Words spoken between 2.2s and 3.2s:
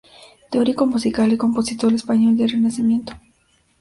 del Renacimiento.